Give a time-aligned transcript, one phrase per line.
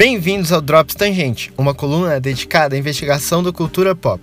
[0.00, 4.18] Bem-vindos ao Drops Tangente, uma coluna dedicada à investigação da cultura pop.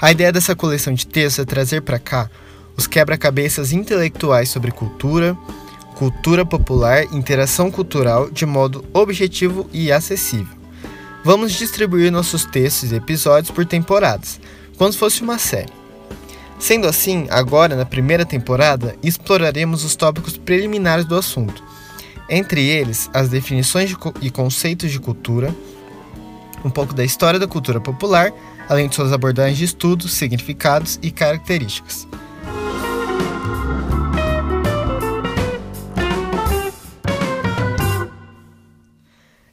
[0.00, 2.28] A ideia dessa coleção de textos é trazer para cá
[2.76, 5.38] os quebra-cabeças intelectuais sobre cultura,
[5.94, 10.52] cultura popular e interação cultural de modo objetivo e acessível.
[11.24, 14.40] Vamos distribuir nossos textos e episódios por temporadas,
[14.76, 15.72] como se fosse uma série.
[16.58, 21.62] Sendo assim, agora na primeira temporada, exploraremos os tópicos preliminares do assunto,
[22.28, 25.54] entre eles as definições de e conceitos de cultura,
[26.64, 28.32] um pouco da história da cultura popular,
[28.68, 32.06] além de suas abordagens de estudos, significados e características.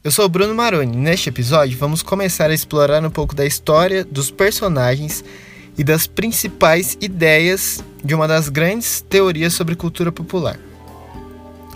[0.04, 4.04] Eu sou o Bruno Maroni neste episódio vamos começar a explorar um pouco da história
[4.04, 5.24] dos personagens
[5.78, 10.58] e das principais ideias de uma das grandes teorias sobre cultura popular.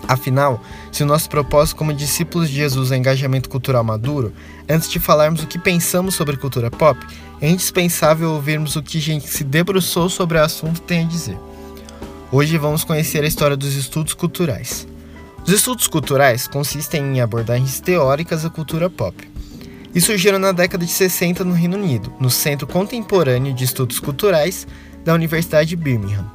[0.08, 4.34] Afinal, se o nosso propósito como discípulos de Jesus é engajamento cultural maduro,
[4.70, 7.00] antes de falarmos o que pensamos sobre cultura pop,
[7.42, 11.38] é indispensável ouvirmos o que gente se debruçou sobre o assunto tem a dizer.
[12.31, 14.88] Hoje vamos conhecer a história dos estudos culturais.
[15.45, 19.16] Os estudos culturais consistem em abordagens teóricas da cultura pop
[19.94, 24.67] e surgiram na década de 60 no Reino Unido, no Centro Contemporâneo de Estudos Culturais
[25.03, 26.26] da Universidade de Birmingham.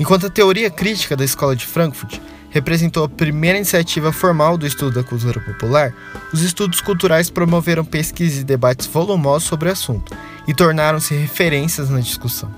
[0.00, 2.18] Enquanto a teoria crítica da Escola de Frankfurt
[2.52, 5.92] representou a primeira iniciativa formal do estudo da cultura popular,
[6.32, 10.14] os estudos culturais promoveram pesquisas e debates volumosos sobre o assunto
[10.46, 12.54] e tornaram-se referências na discussão.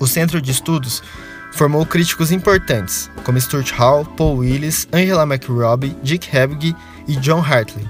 [0.00, 1.02] O Centro de Estudos
[1.58, 6.76] Formou críticos importantes, como Stuart Hall, Paul Willis, Angela McRobbie, Dick Hebge
[7.08, 7.84] e John Hartley.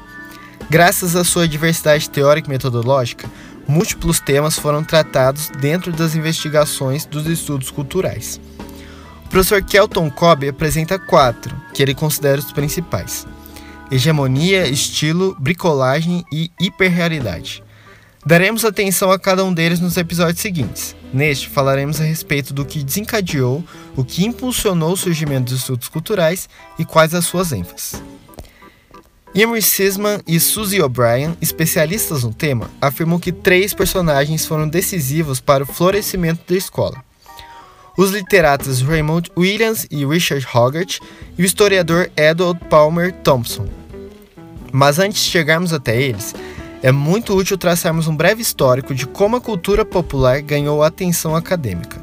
[0.71, 3.29] Graças à sua diversidade teórica e metodológica,
[3.67, 8.41] múltiplos temas foram tratados dentro das investigações dos estudos culturais.
[9.29, 13.27] O professor Kelton Cobb apresenta quatro, que ele considera os principais:
[13.91, 17.63] hegemonia, estilo, bricolagem e hiperrealidade.
[18.25, 20.97] Daremos atenção a cada um deles nos episódios seguintes.
[21.13, 23.63] Neste, falaremos a respeito do que desencadeou,
[23.95, 28.03] o que impulsionou o surgimento dos estudos culturais e quais as suas ênfases.
[29.35, 35.65] Emery Sisman e Susie O'Brien, especialistas no tema, afirmam que três personagens foram decisivos para
[35.65, 37.08] o florescimento da escola.
[37.99, 41.01] Os literatos Raymond Williams e Richard Hogarth
[41.37, 43.67] e o historiador Edward Palmer Thompson.
[44.71, 46.33] Mas antes de chegarmos até eles,
[46.81, 52.01] é muito útil traçarmos um breve histórico de como a cultura popular ganhou atenção acadêmica.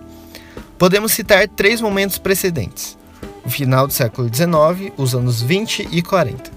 [0.77, 2.97] Podemos citar três momentos precedentes:
[3.45, 6.51] o final do século XIX, os anos 20 e 40.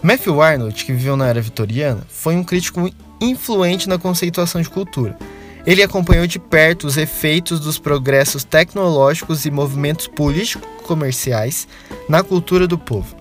[0.00, 2.88] Matthew Arnold, que viveu na era vitoriana, foi um crítico
[3.20, 5.18] influente na conceituação de cultura.
[5.66, 11.68] Ele acompanhou de perto os efeitos dos progressos tecnológicos e movimentos político-comerciais
[12.08, 13.14] na cultura do povo.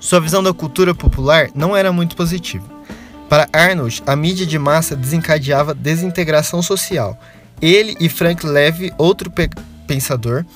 [0.00, 2.64] Sua visão da cultura popular não era muito positiva.
[3.28, 7.18] Para Arnold, a mídia de massa desencadeava desintegração social.
[7.60, 9.30] Ele e Frank Levy, outro
[9.86, 10.46] pensador,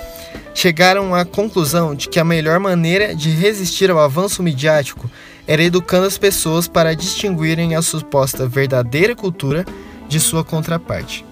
[0.55, 5.11] chegaram à conclusão de que a melhor maneira de resistir ao avanço midiático
[5.47, 9.67] era educando as pessoas para distinguirem a suposta verdadeira cultura
[10.13, 11.25] de sua contraparte.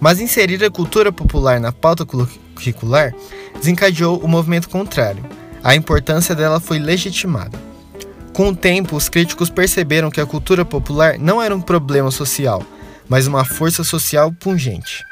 [0.00, 3.14] Mas inserir a cultura popular na pauta curricular
[3.56, 5.24] desencadeou o movimento contrário.
[5.62, 7.56] A importância dela foi legitimada.
[8.32, 12.64] Com o tempo, os críticos perceberam que a cultura popular não era um problema social,
[13.08, 15.04] mas uma força social pungente.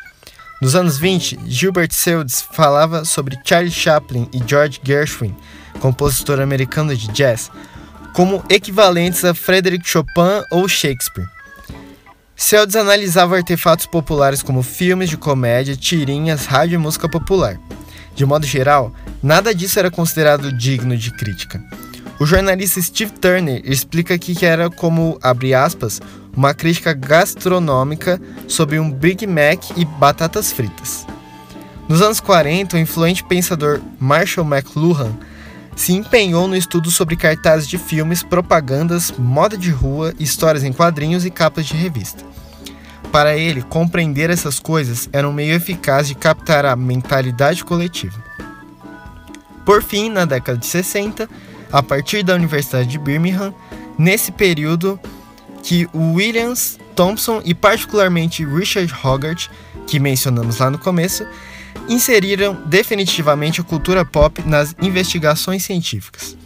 [0.60, 5.36] Nos anos 20, Gilbert Seldes falava sobre Charlie Chaplin e George Gershwin,
[5.78, 7.50] compositor americano de jazz,
[8.12, 11.37] como equivalentes a Frederick Chopin ou Shakespeare.
[12.40, 17.58] Seldes analisava artefatos populares como filmes de comédia, tirinhas, rádio e música popular.
[18.14, 21.60] De modo geral, nada disso era considerado digno de crítica.
[22.20, 26.00] O jornalista Steve Turner explica que era como, abre aspas,
[26.34, 31.04] uma crítica gastronômica sobre um Big Mac e batatas fritas.
[31.88, 35.12] Nos anos 40, o influente pensador Marshall McLuhan
[35.78, 41.24] se empenhou no estudo sobre cartazes de filmes, propagandas, moda de rua, histórias em quadrinhos
[41.24, 42.24] e capas de revista.
[43.12, 48.20] Para ele, compreender essas coisas era um meio eficaz de captar a mentalidade coletiva.
[49.64, 51.30] Por fim, na década de 60,
[51.70, 53.54] a partir da Universidade de Birmingham,
[53.96, 54.98] nesse período
[55.62, 59.48] que Williams, Thompson e particularmente Richard Hogarth,
[59.86, 61.24] que mencionamos lá no começo,
[61.88, 66.36] inseriram definitivamente a cultura pop nas investigações científicas.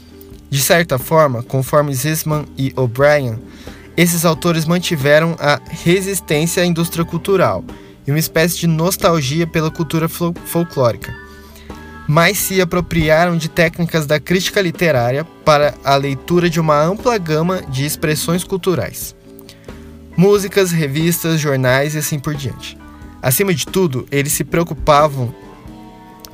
[0.49, 3.39] De certa forma, conforme Zisman e O'Brien,
[3.97, 7.65] esses autores mantiveram a resistência à indústria cultural
[8.07, 11.23] e uma espécie de nostalgia pela cultura folclórica
[12.07, 17.63] mas se apropriaram de técnicas da crítica literária para a leitura de uma ampla gama
[17.63, 19.15] de expressões culturais.
[20.17, 22.77] Músicas, revistas, jornais e assim por diante.
[23.23, 25.33] Acima de tudo, eles se preocupavam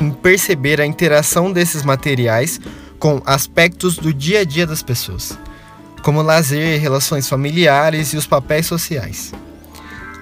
[0.01, 2.59] em perceber a interação desses materiais
[2.99, 5.39] com aspectos do dia a dia das pessoas,
[6.03, 9.33] como lazer, relações familiares e os papéis sociais.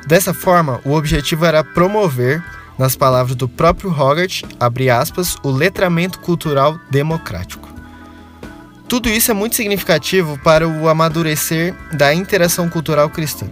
[0.08, 2.42] Dessa forma, o objetivo era promover,
[2.78, 4.42] nas palavras do próprio Hogarth,
[4.92, 7.66] aspas, o letramento cultural democrático.
[8.88, 13.46] Tudo isso é muito significativo para o amadurecer da interação cultural cristã.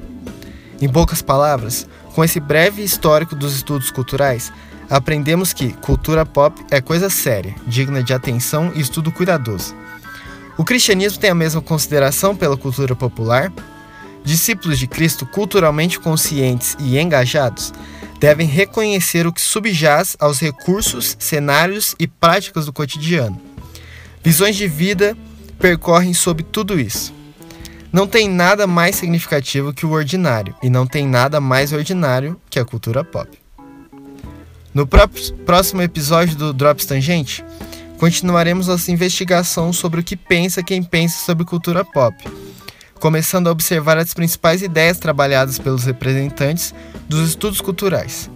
[0.80, 4.52] Em poucas palavras, com esse breve histórico dos estudos culturais,
[4.88, 9.74] aprendemos que cultura pop é coisa séria, digna de atenção e estudo cuidadoso.
[10.56, 13.52] O cristianismo tem a mesma consideração pela cultura popular?
[14.24, 17.72] Discípulos de Cristo culturalmente conscientes e engajados
[18.20, 23.38] devem reconhecer o que subjaz aos recursos, cenários e práticas do cotidiano.
[24.22, 25.16] Visões de vida
[25.58, 27.12] percorrem sobre tudo isso.
[27.94, 32.58] Não tem nada mais significativo que o ordinário, e não tem nada mais ordinário que
[32.58, 33.30] a cultura pop.
[34.74, 37.44] No próximo episódio do Drops Tangente,
[37.96, 42.16] continuaremos nossa investigação sobre o que pensa quem pensa sobre cultura pop,
[42.98, 46.74] começando a observar as principais ideias trabalhadas pelos representantes
[47.08, 48.28] dos estudos culturais,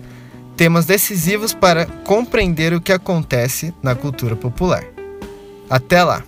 [0.56, 4.84] temas decisivos para compreender o que acontece na cultura popular.
[5.68, 6.27] Até lá!